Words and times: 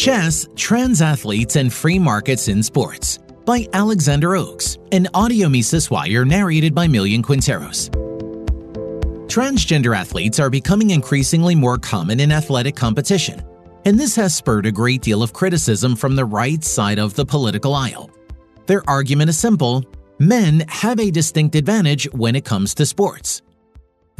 Chess, 0.00 0.48
Trans 0.56 1.02
Athletes 1.02 1.56
and 1.56 1.70
Free 1.70 1.98
Markets 1.98 2.48
in 2.48 2.62
Sports 2.62 3.18
by 3.44 3.68
Alexander 3.74 4.34
Oakes, 4.34 4.78
an 4.92 5.06
audio 5.12 5.46
Mises 5.46 5.90
Wire 5.90 6.24
narrated 6.24 6.74
by 6.74 6.86
Millian 6.86 7.22
Quinteros. 7.22 7.90
Transgender 9.26 9.94
athletes 9.94 10.40
are 10.40 10.48
becoming 10.48 10.88
increasingly 10.88 11.54
more 11.54 11.76
common 11.76 12.18
in 12.18 12.32
athletic 12.32 12.74
competition, 12.76 13.42
and 13.84 14.00
this 14.00 14.16
has 14.16 14.34
spurred 14.34 14.64
a 14.64 14.72
great 14.72 15.02
deal 15.02 15.22
of 15.22 15.34
criticism 15.34 15.94
from 15.94 16.16
the 16.16 16.24
right 16.24 16.64
side 16.64 16.98
of 16.98 17.12
the 17.12 17.26
political 17.26 17.74
aisle. 17.74 18.08
Their 18.64 18.82
argument 18.88 19.28
is 19.28 19.38
simple 19.38 19.84
men 20.18 20.64
have 20.68 20.98
a 20.98 21.10
distinct 21.10 21.56
advantage 21.56 22.10
when 22.12 22.34
it 22.34 22.46
comes 22.46 22.74
to 22.76 22.86
sports. 22.86 23.42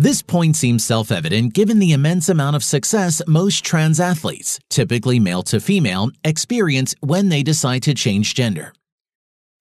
This 0.01 0.23
point 0.23 0.57
seems 0.57 0.83
self 0.83 1.13
evident 1.13 1.53
given 1.53 1.79
the 1.79 1.93
immense 1.93 2.31
amount 2.31 2.57
of 2.57 2.65
success 2.65 3.21
most 3.27 3.63
trans 3.63 4.01
athletes, 4.01 4.59
typically 4.71 5.21
male 5.21 5.43
to 5.43 5.61
female, 5.61 6.11
experience 6.25 6.95
when 7.01 7.29
they 7.29 7.43
decide 7.43 7.83
to 7.83 7.93
change 7.93 8.35
gender. 8.35 8.73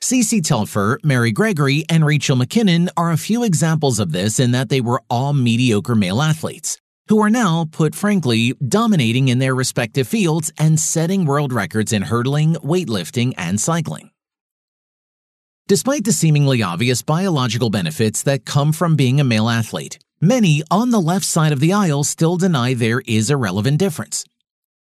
Cece 0.01 0.41
Telfer, 0.41 0.97
Mary 1.03 1.33
Gregory, 1.33 1.83
and 1.89 2.05
Rachel 2.05 2.37
McKinnon 2.37 2.87
are 2.95 3.11
a 3.11 3.17
few 3.17 3.43
examples 3.43 3.99
of 3.99 4.13
this 4.13 4.39
in 4.39 4.51
that 4.51 4.69
they 4.69 4.79
were 4.79 5.03
all 5.09 5.33
mediocre 5.33 5.93
male 5.93 6.21
athletes, 6.21 6.79
who 7.09 7.21
are 7.21 7.29
now, 7.29 7.65
put 7.69 7.93
frankly, 7.93 8.53
dominating 8.65 9.27
in 9.27 9.39
their 9.39 9.53
respective 9.53 10.07
fields 10.07 10.53
and 10.57 10.79
setting 10.79 11.25
world 11.25 11.51
records 11.51 11.91
in 11.91 12.03
hurdling, 12.03 12.53
weightlifting, 12.63 13.33
and 13.37 13.59
cycling. 13.59 14.08
Despite 15.69 16.03
the 16.03 16.11
seemingly 16.11 16.61
obvious 16.61 17.01
biological 17.01 17.69
benefits 17.69 18.23
that 18.23 18.43
come 18.43 18.73
from 18.73 18.97
being 18.97 19.21
a 19.21 19.23
male 19.23 19.47
athlete, 19.47 19.99
Many 20.21 20.63
on 20.69 20.89
the 20.89 20.99
left 20.99 21.23
side 21.23 21.53
of 21.53 21.61
the 21.61 21.71
aisle 21.71 22.03
still 22.03 22.35
deny 22.35 22.73
there 22.73 23.01
is 23.05 23.29
a 23.29 23.37
relevant 23.37 23.77
difference. 23.79 24.25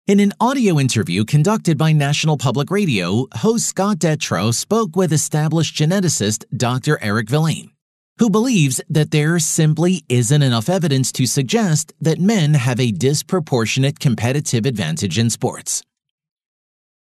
In 0.08 0.18
an 0.18 0.32
audio 0.40 0.80
interview 0.80 1.24
conducted 1.24 1.78
by 1.78 1.92
National 1.92 2.36
Public 2.36 2.72
Radio, 2.72 3.28
host 3.36 3.66
Scott 3.66 3.98
Detrow 3.98 4.52
spoke 4.52 4.96
with 4.96 5.12
established 5.12 5.76
geneticist 5.76 6.44
Dr. 6.56 6.98
Eric 7.00 7.28
Vilain, 7.28 7.70
who 8.18 8.28
believes 8.28 8.80
that 8.90 9.12
there 9.12 9.38
simply 9.38 10.02
isn't 10.08 10.42
enough 10.42 10.68
evidence 10.68 11.12
to 11.12 11.26
suggest 11.26 11.92
that 12.00 12.18
men 12.18 12.54
have 12.54 12.80
a 12.80 12.90
disproportionate 12.90 14.00
competitive 14.00 14.66
advantage 14.66 15.20
in 15.20 15.30
sports. 15.30 15.84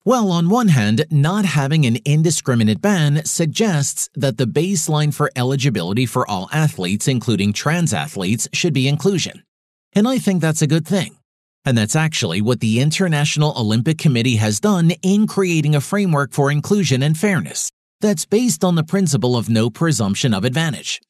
Well, 0.04 0.30
on 0.30 0.48
one 0.48 0.68
hand, 0.68 1.04
not 1.10 1.44
having 1.44 1.84
an 1.84 1.98
indiscriminate 2.04 2.80
ban 2.80 3.24
suggests 3.24 4.08
that 4.14 4.38
the 4.38 4.46
baseline 4.46 5.12
for 5.12 5.30
eligibility 5.36 6.06
for 6.06 6.28
all 6.28 6.48
athletes, 6.52 7.08
including 7.08 7.52
trans 7.52 7.92
athletes, 7.92 8.48
should 8.52 8.72
be 8.72 8.88
inclusion. 8.88 9.42
And 9.92 10.08
I 10.08 10.18
think 10.18 10.40
that's 10.40 10.62
a 10.62 10.66
good 10.66 10.86
thing. 10.86 11.18
And 11.64 11.76
that's 11.76 11.96
actually 11.96 12.40
what 12.40 12.60
the 12.60 12.80
International 12.80 13.52
Olympic 13.58 13.98
Committee 13.98 14.36
has 14.36 14.60
done 14.60 14.92
in 15.02 15.26
creating 15.26 15.74
a 15.74 15.80
framework 15.80 16.32
for 16.32 16.50
inclusion 16.50 17.02
and 17.02 17.18
fairness 17.18 17.70
that's 18.00 18.24
based 18.24 18.64
on 18.64 18.76
the 18.76 18.84
principle 18.84 19.36
of 19.36 19.50
no 19.50 19.68
presumption 19.68 20.32
of 20.32 20.44
advantage. 20.44 21.02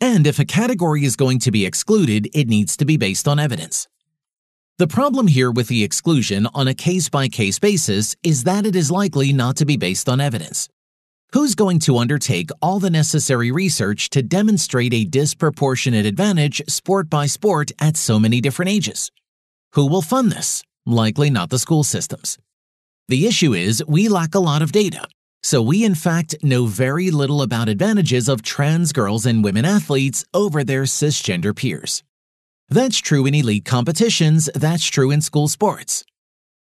And 0.00 0.26
if 0.26 0.38
a 0.38 0.44
category 0.44 1.04
is 1.04 1.14
going 1.14 1.38
to 1.40 1.50
be 1.50 1.64
excluded, 1.64 2.28
it 2.34 2.48
needs 2.48 2.76
to 2.78 2.84
be 2.84 2.96
based 2.96 3.28
on 3.28 3.38
evidence. 3.38 3.86
The 4.80 4.86
problem 4.86 5.26
here 5.26 5.50
with 5.50 5.68
the 5.68 5.84
exclusion 5.84 6.48
on 6.54 6.66
a 6.66 6.72
case 6.72 7.10
by 7.10 7.28
case 7.28 7.58
basis 7.58 8.16
is 8.22 8.44
that 8.44 8.64
it 8.64 8.74
is 8.74 8.90
likely 8.90 9.30
not 9.30 9.56
to 9.56 9.66
be 9.66 9.76
based 9.76 10.08
on 10.08 10.22
evidence. 10.22 10.70
Who's 11.34 11.54
going 11.54 11.80
to 11.80 11.98
undertake 11.98 12.48
all 12.62 12.78
the 12.78 12.88
necessary 12.88 13.52
research 13.52 14.08
to 14.08 14.22
demonstrate 14.22 14.94
a 14.94 15.04
disproportionate 15.04 16.06
advantage 16.06 16.62
sport 16.66 17.10
by 17.10 17.26
sport 17.26 17.72
at 17.78 17.98
so 17.98 18.18
many 18.18 18.40
different 18.40 18.70
ages? 18.70 19.10
Who 19.74 19.84
will 19.84 20.00
fund 20.00 20.32
this? 20.32 20.62
Likely 20.86 21.28
not 21.28 21.50
the 21.50 21.58
school 21.58 21.84
systems. 21.84 22.38
The 23.06 23.26
issue 23.26 23.52
is 23.52 23.84
we 23.86 24.08
lack 24.08 24.34
a 24.34 24.38
lot 24.38 24.62
of 24.62 24.72
data, 24.72 25.06
so 25.42 25.60
we 25.60 25.84
in 25.84 25.94
fact 25.94 26.36
know 26.42 26.64
very 26.64 27.10
little 27.10 27.42
about 27.42 27.68
advantages 27.68 28.30
of 28.30 28.40
trans 28.40 28.94
girls 28.94 29.26
and 29.26 29.44
women 29.44 29.66
athletes 29.66 30.24
over 30.32 30.64
their 30.64 30.84
cisgender 30.84 31.54
peers. 31.54 32.02
That's 32.70 32.98
true 32.98 33.26
in 33.26 33.34
elite 33.34 33.64
competitions, 33.64 34.48
that's 34.54 34.86
true 34.86 35.10
in 35.10 35.20
school 35.20 35.48
sports. 35.48 36.04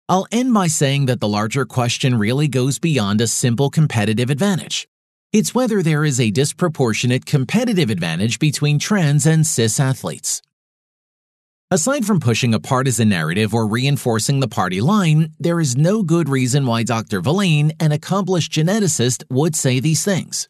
I'll 0.09 0.25
end 0.31 0.51
by 0.51 0.65
saying 0.65 1.05
that 1.05 1.19
the 1.19 1.27
larger 1.27 1.63
question 1.63 2.17
really 2.17 2.47
goes 2.47 2.79
beyond 2.79 3.21
a 3.21 3.27
simple 3.27 3.69
competitive 3.69 4.31
advantage. 4.31 4.87
It's 5.31 5.53
whether 5.53 5.83
there 5.83 6.03
is 6.03 6.19
a 6.19 6.31
disproportionate 6.31 7.27
competitive 7.27 7.91
advantage 7.91 8.39
between 8.39 8.79
trans 8.79 9.27
and 9.27 9.45
cis 9.45 9.79
athletes. 9.79 10.41
Aside 11.69 12.03
from 12.03 12.19
pushing 12.19 12.55
a 12.55 12.59
partisan 12.59 13.07
narrative 13.07 13.53
or 13.53 13.67
reinforcing 13.67 14.39
the 14.39 14.47
party 14.47 14.81
line, 14.81 15.33
there 15.39 15.59
is 15.59 15.77
no 15.77 16.01
good 16.01 16.27
reason 16.27 16.65
why 16.65 16.81
Dr. 16.81 17.21
Vilain, 17.21 17.71
an 17.79 17.91
accomplished 17.91 18.51
geneticist, 18.51 19.23
would 19.29 19.55
say 19.55 19.79
these 19.79 20.03
things. 20.03 20.49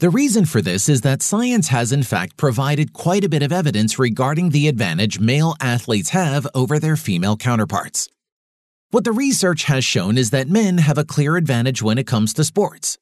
The 0.00 0.10
reason 0.10 0.44
for 0.44 0.60
this 0.60 0.88
is 0.88 1.02
that 1.02 1.22
science 1.22 1.68
has 1.68 1.92
in 1.92 2.02
fact 2.02 2.36
provided 2.36 2.92
quite 2.92 3.22
a 3.22 3.28
bit 3.28 3.44
of 3.44 3.52
evidence 3.52 3.96
regarding 3.96 4.50
the 4.50 4.66
advantage 4.66 5.20
male 5.20 5.54
athletes 5.60 6.08
have 6.10 6.48
over 6.52 6.80
their 6.80 6.96
female 6.96 7.36
counterparts. 7.36 8.08
What 8.90 9.04
the 9.04 9.12
research 9.12 9.64
has 9.64 9.84
shown 9.84 10.18
is 10.18 10.30
that 10.30 10.48
men 10.48 10.78
have 10.78 10.98
a 10.98 11.04
clear 11.04 11.36
advantage 11.36 11.80
when 11.80 11.96
it 11.96 12.08
comes 12.08 12.34
to 12.34 12.44
sports. 12.44 12.98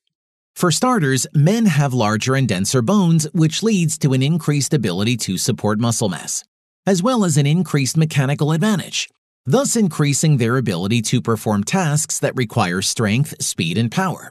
For 0.55 0.71
starters, 0.71 1.27
men 1.33 1.65
have 1.65 1.95
larger 1.95 2.35
and 2.35 2.47
denser 2.47 2.83
bones, 2.83 3.27
which 3.33 3.63
leads 3.63 3.97
to 3.99 4.13
an 4.13 4.23
increased 4.23 4.75
ability 4.75 5.17
to 5.19 5.39
support 5.39 5.81
muscle 5.81 6.11
mass, 6.11 6.45
as 6.85 7.03
well 7.03 7.25
as 7.25 7.39
an 7.39 7.47
increased 7.47 7.97
mechanical 7.97 8.53
advantage, 8.53 9.09
thus 9.47 9.77
increasing 9.77 10.37
their 10.37 10.59
ability 10.59 11.01
to 11.03 11.23
perform 11.23 11.65
tasks 11.65 12.19
that 12.19 12.37
require 12.37 12.83
strength, 12.83 13.43
speed, 13.43 13.79
and 13.79 13.91
power. 13.91 14.31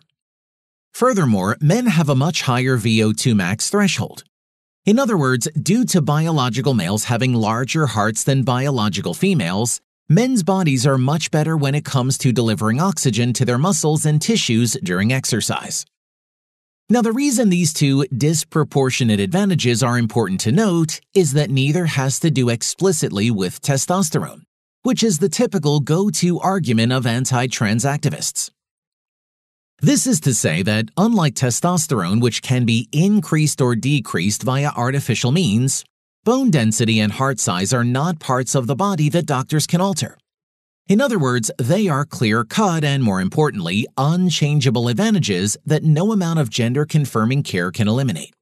Furthermore, 1.01 1.57
men 1.59 1.87
have 1.87 2.09
a 2.09 2.15
much 2.15 2.43
higher 2.43 2.77
VO2 2.77 3.35
max 3.35 3.71
threshold. 3.71 4.23
In 4.85 4.99
other 4.99 5.17
words, 5.17 5.47
due 5.59 5.83
to 5.85 5.99
biological 5.99 6.75
males 6.75 7.05
having 7.05 7.33
larger 7.33 7.87
hearts 7.87 8.23
than 8.23 8.43
biological 8.43 9.15
females, 9.15 9.81
men's 10.09 10.43
bodies 10.43 10.85
are 10.85 10.99
much 10.99 11.31
better 11.31 11.57
when 11.57 11.73
it 11.73 11.85
comes 11.85 12.19
to 12.19 12.31
delivering 12.31 12.79
oxygen 12.79 13.33
to 13.33 13.45
their 13.45 13.57
muscles 13.57 14.05
and 14.05 14.21
tissues 14.21 14.77
during 14.83 15.11
exercise. 15.11 15.87
Now, 16.87 17.01
the 17.01 17.11
reason 17.11 17.49
these 17.49 17.73
two 17.73 18.05
disproportionate 18.15 19.19
advantages 19.19 19.81
are 19.81 19.97
important 19.97 20.39
to 20.41 20.51
note 20.51 20.99
is 21.15 21.33
that 21.33 21.49
neither 21.49 21.87
has 21.87 22.19
to 22.19 22.29
do 22.29 22.49
explicitly 22.49 23.31
with 23.31 23.59
testosterone, 23.63 24.43
which 24.83 25.01
is 25.01 25.17
the 25.17 25.29
typical 25.29 25.79
go 25.79 26.11
to 26.11 26.39
argument 26.41 26.93
of 26.93 27.07
anti 27.07 27.47
trans 27.47 27.85
activists. 27.85 28.51
This 29.83 30.05
is 30.05 30.19
to 30.21 30.35
say 30.35 30.61
that, 30.61 30.89
unlike 30.95 31.33
testosterone, 31.33 32.21
which 32.21 32.43
can 32.43 32.65
be 32.65 32.87
increased 32.91 33.61
or 33.61 33.75
decreased 33.75 34.43
via 34.43 34.69
artificial 34.69 35.31
means, 35.31 35.83
bone 36.23 36.51
density 36.51 36.99
and 36.99 37.11
heart 37.11 37.39
size 37.39 37.73
are 37.73 37.83
not 37.83 38.19
parts 38.19 38.53
of 38.53 38.67
the 38.67 38.75
body 38.75 39.09
that 39.09 39.25
doctors 39.25 39.65
can 39.65 39.81
alter. 39.81 40.19
In 40.87 41.01
other 41.01 41.17
words, 41.17 41.49
they 41.57 41.87
are 41.87 42.05
clear 42.05 42.43
cut 42.43 42.83
and, 42.83 43.01
more 43.01 43.21
importantly, 43.21 43.87
unchangeable 43.97 44.87
advantages 44.87 45.57
that 45.65 45.83
no 45.83 46.11
amount 46.11 46.37
of 46.37 46.51
gender 46.51 46.85
confirming 46.85 47.41
care 47.41 47.71
can 47.71 47.87
eliminate. 47.87 48.35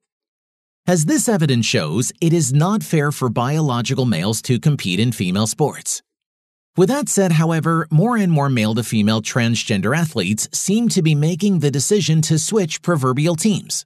As 0.86 1.06
this 1.06 1.26
evidence 1.26 1.64
shows, 1.64 2.12
it 2.20 2.34
is 2.34 2.52
not 2.52 2.82
fair 2.82 3.10
for 3.10 3.30
biological 3.30 4.04
males 4.04 4.42
to 4.42 4.60
compete 4.60 5.00
in 5.00 5.10
female 5.10 5.46
sports. 5.46 6.02
With 6.80 6.88
that 6.88 7.10
said, 7.10 7.32
however, 7.32 7.86
more 7.90 8.16
and 8.16 8.32
more 8.32 8.48
male 8.48 8.74
to 8.74 8.82
female 8.82 9.20
transgender 9.20 9.94
athletes 9.94 10.48
seem 10.54 10.88
to 10.88 11.02
be 11.02 11.14
making 11.14 11.58
the 11.58 11.70
decision 11.70 12.22
to 12.22 12.38
switch 12.38 12.80
proverbial 12.80 13.36
teams. 13.36 13.84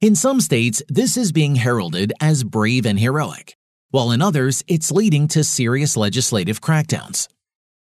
In 0.00 0.14
some 0.14 0.40
states, 0.40 0.84
this 0.88 1.16
is 1.16 1.32
being 1.32 1.56
heralded 1.56 2.12
as 2.20 2.44
brave 2.44 2.86
and 2.86 3.00
heroic, 3.00 3.56
while 3.90 4.12
in 4.12 4.22
others, 4.22 4.62
it's 4.68 4.92
leading 4.92 5.26
to 5.34 5.42
serious 5.42 5.96
legislative 5.96 6.60
crackdowns. 6.60 7.26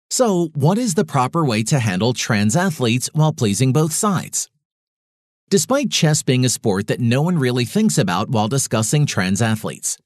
So, 0.09 0.49
what 0.55 0.77
is 0.77 0.95
the 0.95 1.06
proper 1.06 1.45
way 1.45 1.63
to 1.63 1.79
handle 1.79 2.12
trans 2.12 2.57
athletes 2.57 3.09
while 3.13 3.31
pleasing 3.31 3.71
both 3.71 3.94
sides? 3.94 4.50
Despite 5.50 5.89
chess 5.89 6.21
being 6.21 6.44
a 6.44 6.50
sport 6.50 6.88
that 6.88 7.00
no 7.00 7.21
one 7.21 7.39
really 7.39 7.63
thinks 7.63 7.97
about 7.97 8.29
while 8.29 8.50
discussing 8.50 9.06
trans 9.06 9.41
athletes, 9.41 9.97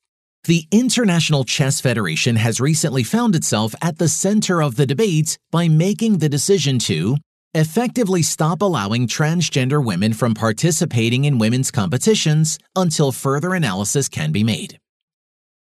the 0.45 0.65
International 0.71 1.43
Chess 1.43 1.79
Federation 1.79 2.35
has 2.35 2.59
recently 2.59 3.03
found 3.03 3.35
itself 3.35 3.75
at 3.81 3.99
the 3.99 4.07
center 4.07 4.61
of 4.63 4.75
the 4.75 4.87
debate 4.87 5.37
by 5.51 5.67
making 5.67 6.17
the 6.17 6.29
decision 6.29 6.79
to 6.79 7.17
effectively 7.53 8.23
stop 8.23 8.61
allowing 8.61 9.07
transgender 9.07 9.85
women 9.85 10.13
from 10.13 10.33
participating 10.33 11.25
in 11.25 11.37
women's 11.37 11.69
competitions 11.69 12.57
until 12.75 13.11
further 13.11 13.53
analysis 13.53 14.09
can 14.09 14.31
be 14.31 14.43
made. 14.43 14.79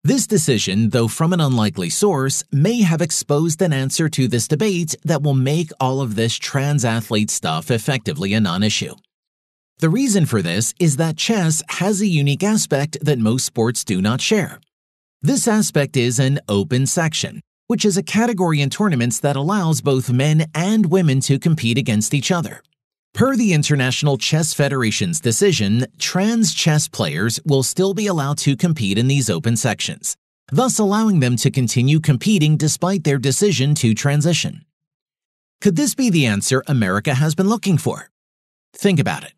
This 0.04 0.28
decision, 0.28 0.90
though 0.90 1.08
from 1.08 1.32
an 1.32 1.40
unlikely 1.40 1.90
source, 1.90 2.44
may 2.52 2.82
have 2.82 3.02
exposed 3.02 3.62
an 3.62 3.72
answer 3.72 4.10
to 4.10 4.28
this 4.28 4.48
debate 4.48 4.96
that 5.06 5.24
will 5.24 5.34
make 5.34 5.72
all 5.80 6.02
of 6.02 6.16
this 6.16 6.36
trans 6.36 6.84
athlete 6.84 7.32
stuff 7.32 7.72
effectively 7.72 8.34
a 8.34 8.42
non 8.42 8.62
issue. 8.62 8.94
The 9.80 9.90
reason 9.90 10.26
for 10.26 10.42
this 10.42 10.74
is 10.80 10.98
that 10.98 11.18
chess 11.18 11.64
has 11.70 12.02
a 12.02 12.08
unique 12.08 12.44
aspect 12.44 12.98
that 13.02 13.20
most 13.20 13.46
sports 13.46 13.84
do 13.84 14.02
not 14.02 14.22
share. 14.22 14.60
This 15.26 15.48
aspect 15.48 15.98
is 15.98 16.20
an 16.20 16.40
open 16.48 16.86
section, 16.86 17.42
which 17.66 17.84
is 17.84 17.98
a 17.98 18.04
category 18.04 18.62
in 18.62 18.70
tournaments 18.70 19.20
that 19.22 19.36
allows 19.36 19.82
both 19.82 20.12
men 20.12 20.46
and 20.54 20.86
women 20.86 21.20
to 21.22 21.40
compete 21.40 21.80
against 21.80 22.14
each 22.14 22.32
other. 22.32 22.62
Per 23.16 23.36
the 23.36 23.52
International 23.52 24.20
Chess 24.20 24.54
Federation's 24.54 25.20
decision, 25.20 25.88
trans 25.98 26.54
chess 26.54 26.88
players 26.88 27.40
will 27.44 27.64
still 27.64 27.96
be 27.96 28.06
allowed 28.06 28.38
to 28.38 28.56
compete 28.56 29.00
in 29.00 29.08
these 29.08 29.28
open 29.28 29.58
sections, 29.58 30.16
thus 30.52 30.78
allowing 30.78 31.22
them 31.22 31.38
to 31.38 31.50
continue 31.50 32.00
competing 32.00 32.56
despite 32.56 33.04
their 33.04 33.18
decision 33.18 33.74
to 33.74 33.96
transition. 33.96 34.64
Could 35.60 35.76
this 35.76 35.96
be 35.96 36.12
the 36.12 36.28
answer 36.28 36.62
America 36.68 37.16
has 37.16 37.34
been 37.34 37.50
looking 37.50 37.80
for? 37.80 38.12
Think 38.76 39.00
about 39.00 39.24
it. 39.24 39.34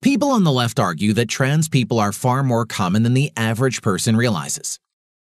People 0.00 0.30
on 0.30 0.44
the 0.44 0.52
left 0.52 0.78
argue 0.78 1.12
that 1.14 1.28
trans 1.28 1.68
people 1.68 1.98
are 1.98 2.12
far 2.12 2.44
more 2.44 2.64
common 2.64 3.02
than 3.02 3.14
the 3.14 3.32
average 3.36 3.82
person 3.82 4.14
realizes. 4.16 4.78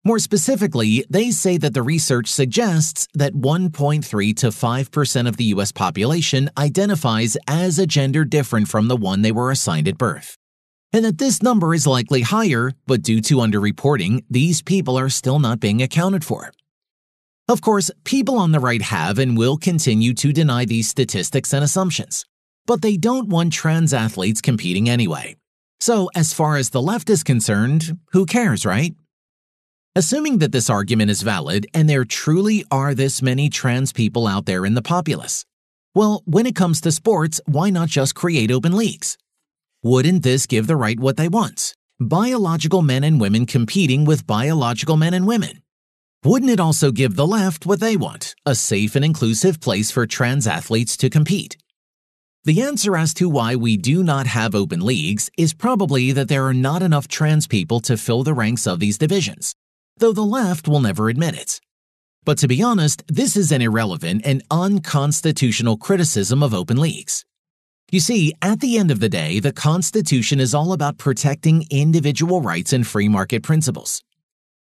More 0.05 0.19
specifically, 0.19 1.05
they 1.09 1.31
say 1.31 1.57
that 1.57 1.73
the 1.73 1.81
research 1.81 2.27
suggests 2.27 3.07
that 3.13 3.33
1.3 3.33 4.35
to 4.37 4.47
5% 4.47 5.27
of 5.27 5.37
the 5.37 5.43
US 5.45 5.71
population 5.71 6.49
identifies 6.57 7.37
as 7.47 7.77
a 7.77 7.87
gender 7.87 8.23
different 8.23 8.67
from 8.69 8.87
the 8.87 8.95
one 8.95 9.21
they 9.21 9.31
were 9.31 9.51
assigned 9.51 9.87
at 9.87 9.97
birth. 9.97 10.37
And 10.93 11.03
that 11.03 11.17
this 11.17 11.43
number 11.43 11.73
is 11.73 11.85
likely 11.85 12.21
higher, 12.21 12.71
but 12.85 13.01
due 13.01 13.19
to 13.21 13.37
underreporting, 13.37 14.23
these 14.29 14.61
people 14.61 14.97
are 14.97 15.09
still 15.09 15.39
not 15.39 15.59
being 15.59 15.81
accounted 15.81 16.23
for. 16.23 16.51
Of 17.49 17.61
course, 17.61 17.91
people 18.03 18.37
on 18.37 18.51
the 18.51 18.59
right 18.59 18.81
have 18.81 19.19
and 19.19 19.37
will 19.37 19.57
continue 19.57 20.13
to 20.15 20.33
deny 20.33 20.65
these 20.65 20.89
statistics 20.89 21.53
and 21.53 21.63
assumptions, 21.63 22.25
but 22.65 22.81
they 22.81 22.97
don't 22.97 23.29
want 23.29 23.53
trans 23.53 23.93
athletes 23.93 24.41
competing 24.41 24.89
anyway. 24.89 25.35
So, 25.79 26.09
as 26.15 26.33
far 26.33 26.57
as 26.57 26.71
the 26.71 26.81
left 26.81 27.09
is 27.09 27.23
concerned, 27.23 27.99
who 28.11 28.25
cares, 28.25 28.65
right? 28.65 28.95
Assuming 29.97 30.37
that 30.37 30.51
this 30.51 30.69
argument 30.69 31.09
is 31.09 31.23
valid 31.23 31.65
and 31.73 31.89
there 31.89 32.05
truly 32.05 32.63
are 32.69 32.93
this 32.93 33.23
many 33.23 33.49
trans 33.49 33.91
people 33.91 34.27
out 34.27 34.45
there 34.45 34.63
in 34.63 34.75
the 34.75 34.81
populace, 34.83 35.43
well, 35.95 36.21
when 36.27 36.45
it 36.45 36.53
comes 36.53 36.79
to 36.81 36.91
sports, 36.91 37.41
why 37.47 37.71
not 37.71 37.89
just 37.89 38.13
create 38.13 38.51
open 38.51 38.77
leagues? 38.77 39.17
Wouldn't 39.81 40.21
this 40.21 40.45
give 40.45 40.67
the 40.67 40.75
right 40.75 40.99
what 40.99 41.17
they 41.17 41.27
want? 41.27 41.73
Biological 41.99 42.83
men 42.83 43.03
and 43.03 43.19
women 43.19 43.47
competing 43.47 44.05
with 44.05 44.27
biological 44.27 44.97
men 44.97 45.15
and 45.15 45.25
women. 45.25 45.63
Wouldn't 46.23 46.51
it 46.51 46.59
also 46.59 46.91
give 46.91 47.15
the 47.15 47.25
left 47.25 47.65
what 47.65 47.79
they 47.79 47.97
want? 47.97 48.35
A 48.45 48.53
safe 48.53 48.95
and 48.95 49.03
inclusive 49.03 49.59
place 49.59 49.89
for 49.89 50.05
trans 50.05 50.45
athletes 50.45 50.95
to 50.97 51.09
compete. 51.09 51.57
The 52.43 52.61
answer 52.61 52.95
as 52.95 53.15
to 53.15 53.27
why 53.27 53.55
we 53.55 53.77
do 53.77 54.03
not 54.03 54.27
have 54.27 54.53
open 54.53 54.81
leagues 54.81 55.31
is 55.39 55.55
probably 55.55 56.11
that 56.11 56.27
there 56.27 56.45
are 56.45 56.53
not 56.53 56.83
enough 56.83 57.07
trans 57.07 57.47
people 57.47 57.79
to 57.79 57.97
fill 57.97 58.21
the 58.21 58.35
ranks 58.35 58.67
of 58.67 58.79
these 58.79 58.99
divisions 58.99 59.55
though 59.99 60.13
the 60.13 60.21
left 60.21 60.67
will 60.67 60.79
never 60.79 61.09
admit 61.09 61.35
it. 61.35 61.59
But 62.25 62.37
to 62.39 62.47
be 62.47 62.61
honest, 62.61 63.03
this 63.07 63.37
is 63.37 63.51
an 63.51 63.61
irrelevant 63.61 64.21
and 64.25 64.43
unconstitutional 64.51 65.77
criticism 65.77 66.43
of 66.43 66.53
open 66.53 66.77
leagues. 66.77 67.23
You 67.89 68.01
see, 68.01 68.33
at 68.41 68.59
the 68.59 68.77
end 68.77 68.91
of 68.91 68.99
the 68.99 69.07
day, 69.07 69.39
the 69.39 69.53
Constitution 69.53 70.41
is 70.41 70.53
all 70.53 70.73
about 70.73 70.97
protecting 70.97 71.65
individual 71.69 72.41
rights 72.41 72.73
and 72.73 72.85
free 72.85 73.07
market 73.07 73.43
principles. 73.43 74.03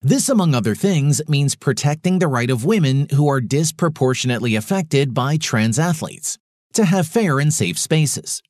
This, 0.00 0.28
among 0.28 0.56
other 0.56 0.74
things, 0.74 1.22
means 1.28 1.54
protecting 1.54 2.18
the 2.18 2.26
right 2.26 2.50
of 2.50 2.64
women 2.64 3.06
who 3.12 3.28
are 3.28 3.40
disproportionately 3.40 4.56
affected 4.56 5.14
by 5.14 5.36
trans 5.36 5.78
athletes 5.78 6.36
to 6.72 6.84
have 6.84 7.06
fair 7.06 7.38
and 7.38 7.54
safe 7.54 7.78
spaces. 7.78 8.42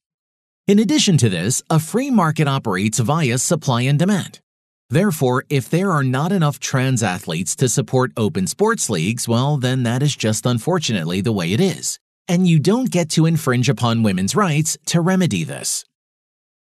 In 0.66 0.78
addition 0.78 1.18
to 1.18 1.28
this, 1.28 1.62
a 1.68 1.78
free 1.78 2.10
market 2.10 2.48
operates 2.48 2.98
via 2.98 3.36
supply 3.36 3.82
and 3.82 3.98
demand. 3.98 4.40
Therefore, 4.92 5.46
if 5.48 5.70
there 5.70 5.90
are 5.90 6.04
not 6.04 6.32
enough 6.32 6.60
trans 6.60 7.02
athletes 7.02 7.56
to 7.56 7.70
support 7.70 8.12
open 8.14 8.46
sports 8.46 8.90
leagues, 8.90 9.26
well, 9.26 9.56
then 9.56 9.84
that 9.84 10.02
is 10.02 10.14
just 10.14 10.44
unfortunately 10.44 11.22
the 11.22 11.32
way 11.32 11.54
it 11.54 11.62
is. 11.62 11.98
And 12.28 12.46
you 12.46 12.60
don't 12.60 12.90
get 12.90 13.08
to 13.12 13.24
infringe 13.24 13.70
upon 13.70 14.02
women's 14.02 14.36
rights 14.36 14.76
to 14.88 15.00
remedy 15.00 15.44
this. 15.44 15.86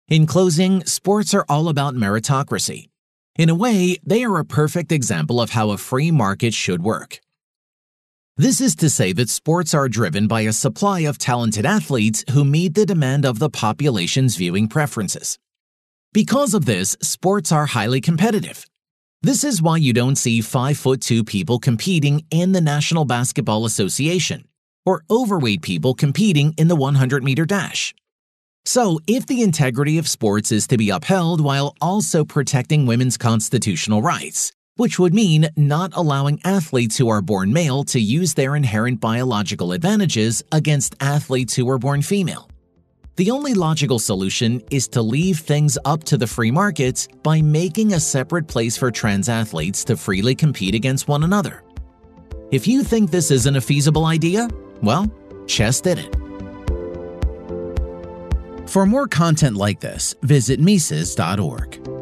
In 0.09 0.25
closing, 0.25 0.83
sports 0.83 1.33
are 1.33 1.45
all 1.47 1.69
about 1.69 1.95
meritocracy. 1.95 2.89
In 3.37 3.47
a 3.47 3.55
way, 3.55 3.97
they 4.05 4.25
are 4.25 4.39
a 4.39 4.43
perfect 4.43 4.91
example 4.91 5.39
of 5.39 5.51
how 5.51 5.69
a 5.69 5.77
free 5.77 6.11
market 6.11 6.53
should 6.53 6.83
work. 6.83 7.21
This 8.35 8.59
is 8.59 8.75
to 8.75 8.89
say 8.89 9.13
that 9.13 9.29
sports 9.29 9.73
are 9.73 9.87
driven 9.87 10.27
by 10.27 10.41
a 10.41 10.51
supply 10.51 10.99
of 11.07 11.17
talented 11.17 11.65
athletes 11.65 12.25
who 12.31 12.43
meet 12.43 12.73
the 12.73 12.85
demand 12.85 13.23
of 13.23 13.39
the 13.39 13.49
population's 13.49 14.35
viewing 14.35 14.67
preferences. 14.67 15.39
Because 16.17 16.55
of 16.55 16.65
this, 16.65 16.97
sports 16.99 17.51
are 17.51 17.67
highly 17.67 18.01
competitive. 18.01 18.65
This 19.21 19.43
is 19.43 19.61
why 19.61 19.77
you 19.77 19.93
don't 19.93 20.15
see 20.15 20.41
5 20.41 20.75
foot 20.75 20.99
2 20.99 21.23
people 21.23 21.59
competing 21.59 22.25
in 22.31 22.53
the 22.53 22.59
National 22.59 23.05
Basketball 23.05 23.65
Association 23.65 24.47
or 24.83 25.03
overweight 25.11 25.61
people 25.61 25.93
competing 25.93 26.55
in 26.57 26.69
the 26.69 26.75
100 26.75 27.23
meter 27.23 27.45
dash. 27.45 27.93
So, 28.65 28.99
if 29.05 29.27
the 29.27 29.43
integrity 29.43 29.99
of 29.99 30.09
sports 30.09 30.51
is 30.51 30.65
to 30.69 30.77
be 30.77 30.89
upheld 30.89 31.39
while 31.39 31.75
also 31.81 32.25
protecting 32.25 32.87
women's 32.87 33.17
constitutional 33.17 34.01
rights, 34.01 34.51
which 34.75 34.97
would 34.97 35.13
mean 35.13 35.49
not 35.55 35.91
allowing 35.93 36.41
athletes 36.43 36.97
who 36.97 37.09
are 37.09 37.21
born 37.21 37.53
male 37.53 37.83
to 37.83 37.99
use 37.99 38.33
their 38.33 38.55
inherent 38.55 38.99
biological 38.99 39.71
advantages 39.71 40.41
against 40.51 40.95
athletes 40.99 41.53
who 41.53 41.69
are 41.69 41.77
born 41.77 42.01
female. 42.01 42.49
The 43.17 43.31
only 43.31 43.55
logical 43.55 43.97
solution 43.97 44.61
is 44.69 44.87
to 44.89 45.01
leave 45.01 45.39
things 45.39 45.75
up 45.85 46.03
to 46.03 46.17
the 46.17 46.27
free 46.27 46.51
markets 46.51 47.07
by 47.23 47.41
making 47.41 47.93
a 47.93 47.99
separate 47.99 48.47
place 48.47 48.77
for 48.77 48.91
trans 48.91 49.27
athletes 49.27 49.83
to 49.85 49.97
freely 49.97 50.35
compete 50.35 50.75
against 50.75 51.07
one 51.07 51.23
another. 51.23 51.63
If 52.51 52.67
you 52.67 52.83
think 52.83 53.09
this 53.09 53.31
isn't 53.31 53.55
a 53.55 53.59
feasible 53.59 54.05
idea, 54.05 54.47
well, 54.83 55.11
chess 55.47 55.81
did 55.81 55.97
it. 55.97 56.15
For 58.69 58.85
more 58.85 59.07
content 59.07 59.55
like 59.55 59.79
this, 59.79 60.13
visit 60.21 60.59
Mises.org. 60.59 61.96